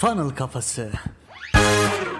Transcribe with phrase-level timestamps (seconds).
[0.00, 0.90] Funnel Kafası.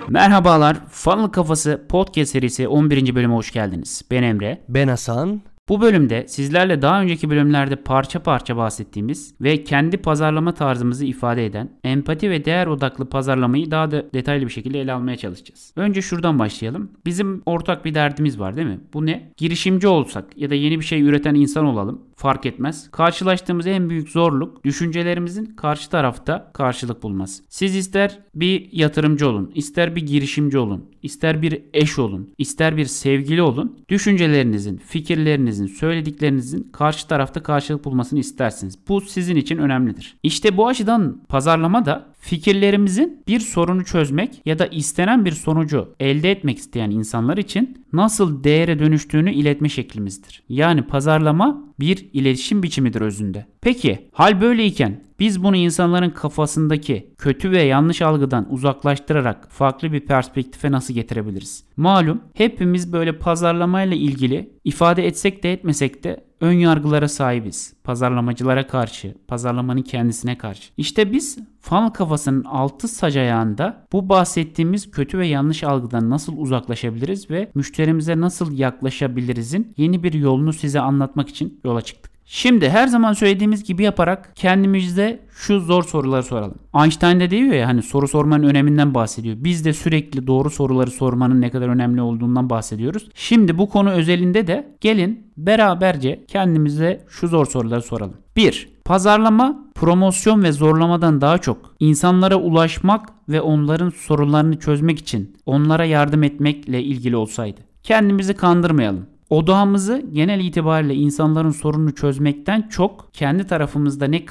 [0.09, 3.15] Merhabalar, Funnel Kafası podcast serisi 11.
[3.15, 4.03] bölüme hoş geldiniz.
[4.11, 4.65] Ben Emre.
[4.69, 5.43] Ben Hasan.
[5.71, 11.71] Bu bölümde sizlerle daha önceki bölümlerde parça parça bahsettiğimiz ve kendi pazarlama tarzımızı ifade eden
[11.85, 15.73] empati ve değer odaklı pazarlamayı daha da detaylı bir şekilde ele almaya çalışacağız.
[15.77, 16.91] Önce şuradan başlayalım.
[17.07, 18.81] Bizim ortak bir derdimiz var değil mi?
[18.95, 19.33] Bu ne?
[19.37, 22.91] Girişimci olsak ya da yeni bir şey üreten insan olalım fark etmez.
[22.91, 27.43] Karşılaştığımız en büyük zorluk düşüncelerimizin karşı tarafta karşılık bulması.
[27.49, 32.85] Siz ister bir yatırımcı olun, ister bir girişimci olun, ister bir eş olun, ister bir
[32.85, 33.79] sevgili olun.
[33.89, 38.79] Düşüncelerinizin, fikirlerinizin, söylediklerinizin karşı tarafta karşılık bulmasını istersiniz.
[38.89, 40.17] Bu sizin için önemlidir.
[40.23, 46.31] İşte bu açıdan pazarlama da fikirlerimizin bir sorunu çözmek ya da istenen bir sonucu elde
[46.31, 50.43] etmek isteyen insanlar için nasıl değere dönüştüğünü iletme şeklimizdir.
[50.49, 53.47] Yani pazarlama bir iletişim biçimidir özünde.
[53.61, 60.73] Peki hal böyleyken biz bunu insanların kafasındaki kötü ve yanlış algıdan uzaklaştırarak farklı bir perspektife
[60.73, 61.65] nasıl getirebiliriz?
[61.77, 67.75] Malum hepimiz böyle pazarlamayla ilgili ifade etsek de etmesek de ön yargılara sahibiz.
[67.85, 70.73] Pazarlamacılara karşı, pazarlamanın kendisine karşı.
[70.77, 77.31] İşte biz funnel kafasının altı sac ayağında bu bahsettiğimiz kötü ve yanlış algıdan nasıl uzaklaşabiliriz
[77.31, 82.10] ve müşterimize nasıl yaklaşabilirizin yeni bir yolunu size anlatmak için yola çıktık.
[82.33, 86.55] Şimdi her zaman söylediğimiz gibi yaparak kendimize şu zor soruları soralım.
[86.83, 89.37] Einstein de diyor ya hani soru sormanın öneminden bahsediyor.
[89.39, 93.09] Biz de sürekli doğru soruları sormanın ne kadar önemli olduğundan bahsediyoruz.
[93.15, 98.17] Şimdi bu konu özelinde de gelin beraberce kendimize şu zor soruları soralım.
[98.37, 98.69] 1.
[98.85, 106.23] Pazarlama, promosyon ve zorlamadan daha çok insanlara ulaşmak ve onların sorunlarını çözmek için onlara yardım
[106.23, 107.61] etmekle ilgili olsaydı.
[107.83, 109.07] Kendimizi kandırmayalım.
[109.31, 114.25] Odağımızı genel itibariyle insanların sorununu çözmekten çok kendi tarafımızda ne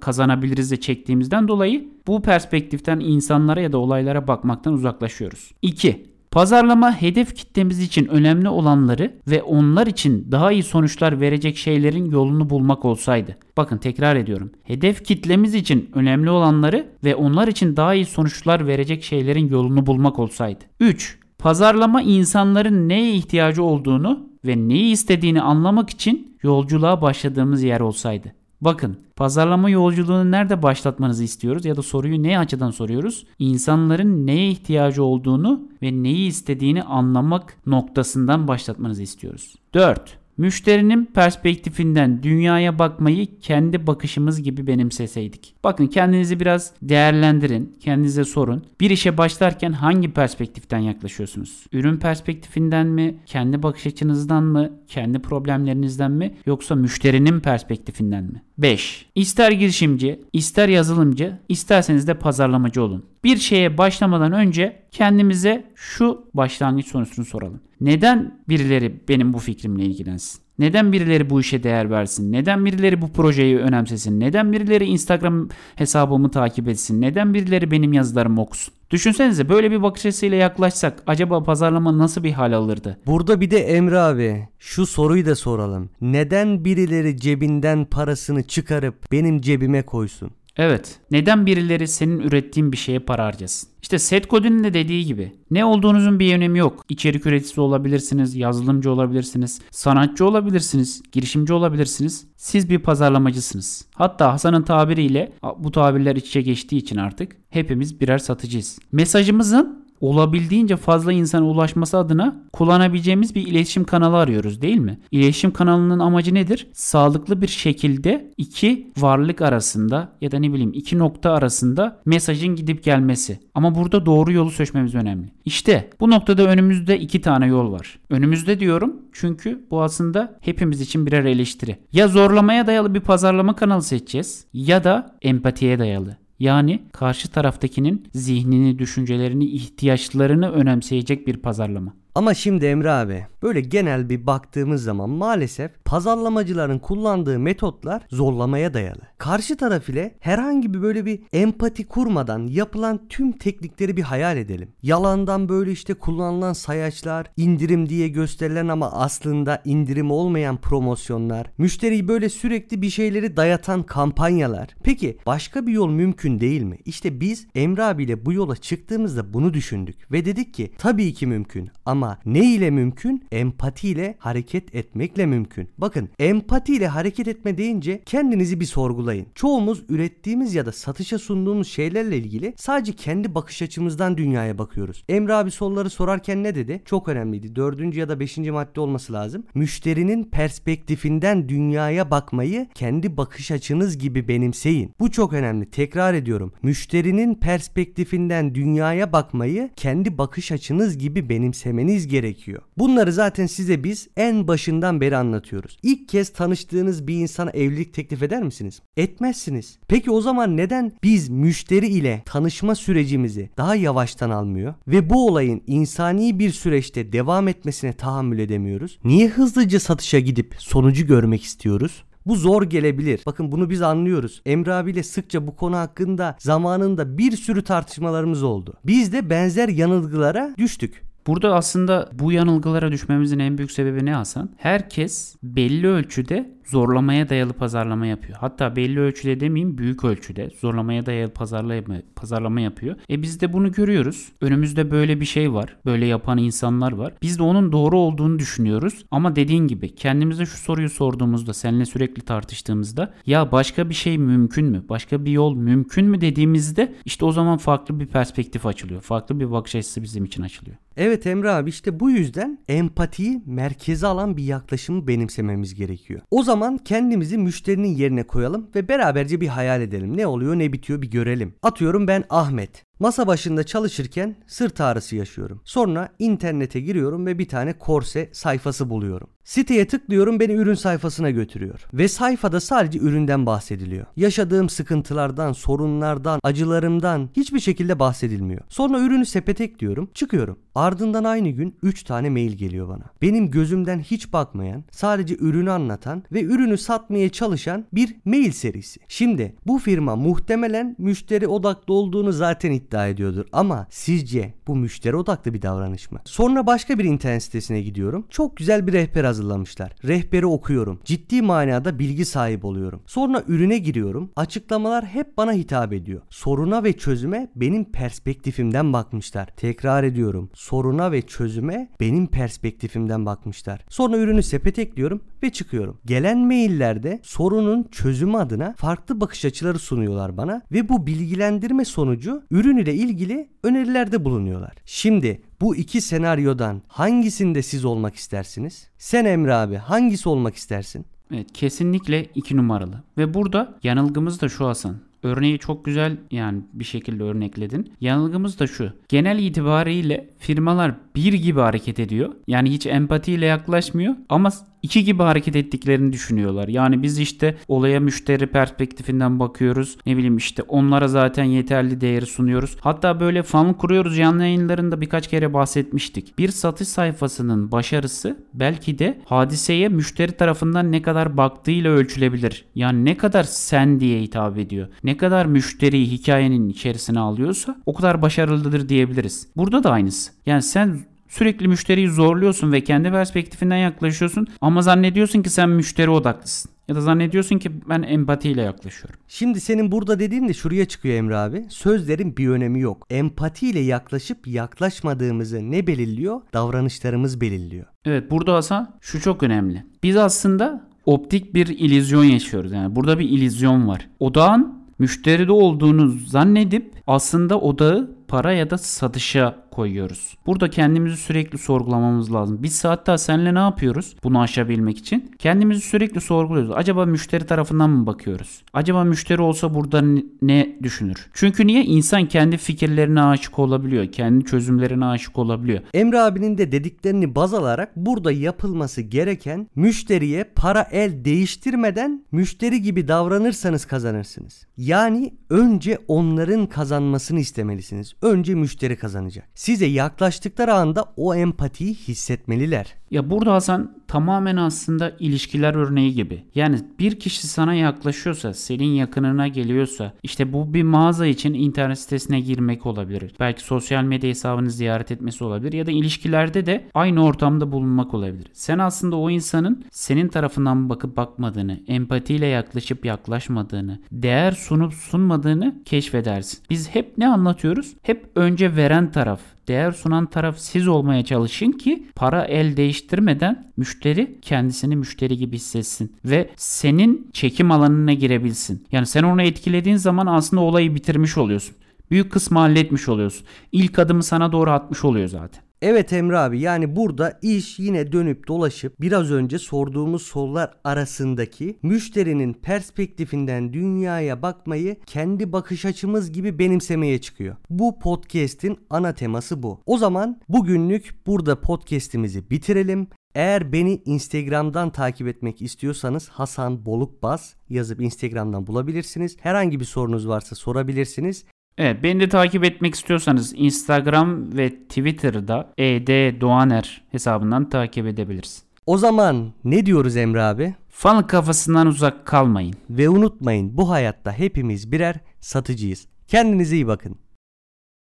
[0.00, 5.50] kazanabiliriz de çektiğimizden dolayı bu perspektiften insanlara ya da olaylara bakmaktan uzaklaşıyoruz.
[5.62, 6.06] 2.
[6.30, 12.50] Pazarlama hedef kitlemiz için önemli olanları ve onlar için daha iyi sonuçlar verecek şeylerin yolunu
[12.50, 13.36] bulmak olsaydı.
[13.56, 14.50] Bakın tekrar ediyorum.
[14.64, 20.18] Hedef kitlemiz için önemli olanları ve onlar için daha iyi sonuçlar verecek şeylerin yolunu bulmak
[20.18, 20.64] olsaydı.
[20.80, 21.18] 3.
[21.38, 28.32] Pazarlama insanların neye ihtiyacı olduğunu ve neyi istediğini anlamak için yolculuğa başladığımız yer olsaydı.
[28.60, 33.26] Bakın pazarlama yolculuğunu nerede başlatmanızı istiyoruz ya da soruyu ne açıdan soruyoruz?
[33.38, 39.54] İnsanların neye ihtiyacı olduğunu ve neyi istediğini anlamak noktasından başlatmanızı istiyoruz.
[39.74, 40.18] 4.
[40.38, 45.54] Müşterinin perspektifinden dünyaya bakmayı kendi bakışımız gibi benimseseydik.
[45.64, 48.64] Bakın kendinizi biraz değerlendirin, kendinize sorun.
[48.80, 51.66] Bir işe başlarken hangi perspektiften yaklaşıyorsunuz?
[51.72, 58.42] Ürün perspektifinden mi, kendi bakış açınızdan mı, kendi problemlerinizden mi yoksa müşterinin perspektifinden mi?
[58.58, 59.06] 5.
[59.14, 63.06] İster girişimci, ister yazılımcı, isterseniz de pazarlamacı olun.
[63.24, 67.60] Bir şeye başlamadan önce kendimize şu başlangıç sorusunu soralım.
[67.80, 70.45] Neden birileri benim bu fikrimle ilgilensin?
[70.58, 72.32] Neden birileri bu işe değer versin?
[72.32, 74.20] Neden birileri bu projeyi önemsesin?
[74.20, 77.00] Neden birileri Instagram hesabımı takip etsin?
[77.00, 78.74] Neden birileri benim yazılarımı okusun?
[78.90, 82.98] Düşünsenize böyle bir bakış açısıyla yaklaşsak acaba pazarlama nasıl bir hal alırdı?
[83.06, 85.90] Burada bir de Emre abi şu soruyu da soralım.
[86.00, 90.30] Neden birileri cebinden parasını çıkarıp benim cebime koysun?
[90.56, 90.98] Evet.
[91.10, 93.68] Neden birileri senin ürettiğin bir şeye para harcasın?
[93.82, 96.84] İşte Seth Godin'in de dediği gibi ne olduğunuzun bir önemi yok.
[96.88, 102.26] İçerik üreticisi olabilirsiniz, yazılımcı olabilirsiniz, sanatçı olabilirsiniz, girişimci olabilirsiniz.
[102.36, 103.86] Siz bir pazarlamacısınız.
[103.94, 108.78] Hatta Hasan'ın tabiriyle bu tabirler iç içe geçtiği için artık hepimiz birer satıcıyız.
[108.92, 114.98] Mesajımızın olabildiğince fazla insana ulaşması adına kullanabileceğimiz bir iletişim kanalı arıyoruz değil mi?
[115.10, 116.66] İletişim kanalının amacı nedir?
[116.72, 122.84] Sağlıklı bir şekilde iki varlık arasında ya da ne bileyim iki nokta arasında mesajın gidip
[122.84, 123.40] gelmesi.
[123.54, 125.32] Ama burada doğru yolu seçmemiz önemli.
[125.44, 127.98] İşte bu noktada önümüzde iki tane yol var.
[128.10, 131.76] Önümüzde diyorum çünkü bu aslında hepimiz için birer eleştiri.
[131.92, 136.16] Ya zorlamaya dayalı bir pazarlama kanalı seçeceğiz ya da empatiye dayalı.
[136.38, 141.94] Yani karşı taraftakinin zihnini, düşüncelerini, ihtiyaçlarını önemseyecek bir pazarlama.
[142.14, 149.00] Ama şimdi Emre abi böyle genel bir baktığımız zaman maalesef pazarlamacıların kullandığı metotlar zorlamaya dayalı.
[149.18, 154.68] Karşı taraf ile herhangi bir böyle bir empati kurmadan yapılan tüm teknikleri bir hayal edelim.
[154.82, 162.28] Yalandan böyle işte kullanılan sayaçlar, indirim diye gösterilen ama aslında indirim olmayan promosyonlar, müşteriyi böyle
[162.28, 164.68] sürekli bir şeyleri dayatan kampanyalar.
[164.82, 166.78] Peki başka bir yol mümkün değil mi?
[166.84, 171.70] İşte biz Emre abiyle bu yola çıktığımızda bunu düşündük ve dedik ki tabii ki mümkün
[171.84, 173.24] ama ne ile mümkün?
[173.32, 175.68] Empati ile hareket etmekle mümkün.
[175.78, 179.26] Bakın empatiyle hareket etme deyince kendinizi bir sorgulayın.
[179.34, 185.04] Çoğumuz ürettiğimiz ya da satışa sunduğumuz şeylerle ilgili sadece kendi bakış açımızdan dünyaya bakıyoruz.
[185.08, 186.82] Emre abi soruları sorarken ne dedi?
[186.84, 187.56] Çok önemliydi.
[187.56, 189.44] Dördüncü ya da beşinci madde olması lazım.
[189.54, 194.92] Müşterinin perspektifinden dünyaya bakmayı kendi bakış açınız gibi benimseyin.
[195.00, 195.70] Bu çok önemli.
[195.70, 196.52] Tekrar ediyorum.
[196.62, 202.62] Müşterinin perspektifinden dünyaya bakmayı kendi bakış açınız gibi benimsemeniz gerekiyor.
[202.78, 205.65] Bunları zaten size biz en başından beri anlatıyoruz.
[205.82, 208.82] İlk kez tanıştığınız bir insana evlilik teklif eder misiniz?
[208.96, 209.78] Etmezsiniz.
[209.88, 215.62] Peki o zaman neden biz müşteri ile tanışma sürecimizi daha yavaştan almıyor ve bu olayın
[215.66, 218.98] insani bir süreçte devam etmesine tahammül edemiyoruz?
[219.04, 222.02] Niye hızlıca satışa gidip sonucu görmek istiyoruz?
[222.26, 223.20] Bu zor gelebilir.
[223.26, 224.42] Bakın bunu biz anlıyoruz.
[224.46, 228.74] Emre abiyle sıkça bu konu hakkında zamanında bir sürü tartışmalarımız oldu.
[228.84, 231.05] Biz de benzer yanılgılara düştük.
[231.26, 234.50] Burada aslında bu yanılgılara düşmemizin en büyük sebebi ne Hasan?
[234.56, 238.38] Herkes belli ölçüde zorlamaya dayalı pazarlama yapıyor.
[238.40, 242.96] Hatta belli ölçüde demeyeyim büyük ölçüde zorlamaya dayalı pazarlama, yapıyor.
[243.10, 244.28] E biz de bunu görüyoruz.
[244.40, 245.76] Önümüzde böyle bir şey var.
[245.84, 247.12] Böyle yapan insanlar var.
[247.22, 249.04] Biz de onun doğru olduğunu düşünüyoruz.
[249.10, 254.66] Ama dediğin gibi kendimize şu soruyu sorduğumuzda seninle sürekli tartıştığımızda ya başka bir şey mümkün
[254.66, 254.84] mü?
[254.88, 259.00] Başka bir yol mümkün mü dediğimizde işte o zaman farklı bir perspektif açılıyor.
[259.00, 260.76] Farklı bir bakış açısı bizim için açılıyor.
[260.96, 266.20] Evet Emre abi işte bu yüzden empatiyi merkeze alan bir yaklaşımı benimsememiz gerekiyor.
[266.30, 270.16] O zaman kendimizi müşterinin yerine koyalım ve beraberce bir hayal edelim.
[270.16, 271.54] Ne oluyor ne bitiyor bir görelim.
[271.62, 272.84] Atıyorum ben Ahmet.
[272.98, 275.60] Masa başında çalışırken sırt ağrısı yaşıyorum.
[275.64, 279.28] Sonra internete giriyorum ve bir tane korse sayfası buluyorum.
[279.46, 281.86] Siteye tıklıyorum beni ürün sayfasına götürüyor.
[281.94, 284.06] Ve sayfada sadece üründen bahsediliyor.
[284.16, 288.60] Yaşadığım sıkıntılardan, sorunlardan, acılarımdan hiçbir şekilde bahsedilmiyor.
[288.68, 290.58] Sonra ürünü sepete ekliyorum, çıkıyorum.
[290.74, 293.04] Ardından aynı gün 3 tane mail geliyor bana.
[293.22, 299.00] Benim gözümden hiç bakmayan, sadece ürünü anlatan ve ürünü satmaya çalışan bir mail serisi.
[299.08, 305.54] Şimdi bu firma muhtemelen müşteri odaklı olduğunu zaten iddia ediyordur ama sizce bu müşteri odaklı
[305.54, 306.18] bir davranış mı?
[306.24, 308.26] Sonra başka bir internet sitesine gidiyorum.
[308.30, 309.92] Çok güzel bir rehber hazırlamışlar.
[310.04, 311.00] Rehberi okuyorum.
[311.04, 313.02] Ciddi manada bilgi sahibi oluyorum.
[313.06, 314.30] Sonra ürüne giriyorum.
[314.36, 316.22] Açıklamalar hep bana hitap ediyor.
[316.30, 319.46] Soruna ve çözüme benim perspektifimden bakmışlar.
[319.56, 320.50] Tekrar ediyorum.
[320.54, 323.84] Soruna ve çözüme benim perspektifimden bakmışlar.
[323.88, 325.98] Sonra ürünü sepete ekliyorum ve çıkıyorum.
[326.06, 332.76] Gelen maillerde sorunun çözümü adına farklı bakış açıları sunuyorlar bana ve bu bilgilendirme sonucu ürün
[332.76, 334.72] ile ilgili önerilerde bulunuyorlar.
[334.84, 338.90] Şimdi bu iki senaryodan hangisinde siz olmak istersiniz?
[338.98, 341.06] Sen Emre abi hangisi olmak istersin?
[341.34, 343.02] Evet kesinlikle iki numaralı.
[343.18, 344.96] Ve burada yanılgımız da şu Hasan.
[345.22, 347.92] Örneği çok güzel yani bir şekilde örnekledin.
[348.00, 348.92] Yanılgımız da şu.
[349.08, 352.34] Genel itibariyle firmalar bir gibi hareket ediyor.
[352.46, 354.52] Yani hiç empatiyle yaklaşmıyor ama
[354.86, 356.68] iki gibi hareket ettiklerini düşünüyorlar.
[356.68, 359.96] Yani biz işte olaya müşteri perspektifinden bakıyoruz.
[360.06, 362.76] Ne bileyim işte onlara zaten yeterli değeri sunuyoruz.
[362.80, 366.38] Hatta böyle fan kuruyoruz canlı yayınlarında birkaç kere bahsetmiştik.
[366.38, 372.64] Bir satış sayfasının başarısı belki de hadiseye müşteri tarafından ne kadar baktığıyla ölçülebilir.
[372.74, 374.88] Yani ne kadar sen diye hitap ediyor.
[375.04, 379.48] Ne kadar müşteriyi hikayenin içerisine alıyorsa o kadar başarılıdır diyebiliriz.
[379.56, 380.32] Burada da aynısı.
[380.46, 386.70] Yani sen Sürekli müşteriyi zorluyorsun ve kendi perspektifinden yaklaşıyorsun ama zannediyorsun ki sen müşteri odaklısın.
[386.88, 389.20] Ya da zannediyorsun ki ben empatiyle yaklaşıyorum.
[389.28, 391.64] Şimdi senin burada dediğin de şuraya çıkıyor Emre abi.
[391.68, 393.06] Sözlerin bir önemi yok.
[393.10, 396.40] Empatiyle yaklaşıp yaklaşmadığımızı ne belirliyor?
[396.52, 397.86] Davranışlarımız belirliyor.
[398.04, 399.84] Evet burada Hasan şu çok önemli.
[400.02, 402.72] Biz aslında optik bir ilizyon yaşıyoruz.
[402.72, 404.08] Yani burada bir ilizyon var.
[404.20, 410.36] Odağın müşteride olduğunu zannedip aslında odağı para ya da satışa koyuyoruz.
[410.46, 412.62] Burada kendimizi sürekli sorgulamamız lazım.
[412.62, 415.32] Biz hatta seninle ne yapıyoruz bunu aşabilmek için?
[415.38, 416.70] Kendimizi sürekli sorguluyoruz.
[416.74, 418.62] Acaba müşteri tarafından mı bakıyoruz?
[418.72, 420.02] Acaba müşteri olsa burada
[420.42, 421.28] ne düşünür?
[421.34, 421.84] Çünkü niye?
[421.84, 424.12] insan kendi fikirlerine aşık olabiliyor.
[424.12, 425.80] Kendi çözümlerine aşık olabiliyor.
[425.94, 433.08] Emre abinin de dediklerini baz alarak burada yapılması gereken müşteriye para el değiştirmeden müşteri gibi
[433.08, 434.66] davranırsanız kazanırsınız.
[434.76, 438.14] Yani önce onların kazanmasını istemelisiniz.
[438.22, 439.48] Önce müşteri kazanacak.
[439.66, 442.94] Size yaklaştıkları anda o empatiyi hissetmeliler.
[443.10, 446.44] Ya burada Hasan tamamen aslında ilişkiler örneği gibi.
[446.54, 452.40] Yani bir kişi sana yaklaşıyorsa, senin yakınına geliyorsa, işte bu bir mağaza için internet sitesine
[452.40, 453.32] girmek olabilir.
[453.40, 458.46] Belki sosyal medya hesabını ziyaret etmesi olabilir ya da ilişkilerde de aynı ortamda bulunmak olabilir.
[458.52, 466.58] Sen aslında o insanın senin tarafından bakıp bakmadığını, empatiyle yaklaşıp yaklaşmadığını, değer sunup sunmadığını keşfedersin.
[466.70, 467.94] Biz hep ne anlatıyoruz?
[468.02, 474.38] Hep önce veren taraf değer sunan taraf siz olmaya çalışın ki para el değiştirmeden müşteri
[474.42, 478.84] kendisini müşteri gibi hissetsin ve senin çekim alanına girebilsin.
[478.92, 481.76] Yani sen onu etkilediğin zaman aslında olayı bitirmiş oluyorsun.
[482.10, 483.46] Büyük kısmı halletmiş oluyorsun.
[483.72, 485.65] İlk adımı sana doğru atmış oluyor zaten.
[485.82, 492.52] Evet Emre abi yani burada iş yine dönüp dolaşıp biraz önce sorduğumuz sorular arasındaki müşterinin
[492.52, 497.56] perspektifinden dünyaya bakmayı kendi bakış açımız gibi benimsemeye çıkıyor.
[497.70, 499.80] Bu podcast'in ana teması bu.
[499.86, 503.08] O zaman bugünlük burada podcast'imizi bitirelim.
[503.34, 509.36] Eğer beni Instagram'dan takip etmek istiyorsanız Hasan Bolukbaz yazıp Instagram'dan bulabilirsiniz.
[509.40, 511.44] Herhangi bir sorunuz varsa sorabilirsiniz.
[511.78, 518.62] Evet beni de takip etmek istiyorsanız Instagram ve Twitter'da ed Doğaner hesabından takip edebilirsin.
[518.86, 520.74] O zaman ne diyoruz Emre abi?
[520.88, 522.74] Funnel kafasından uzak kalmayın.
[522.90, 526.06] Ve unutmayın bu hayatta hepimiz birer satıcıyız.
[526.26, 527.16] Kendinize iyi bakın.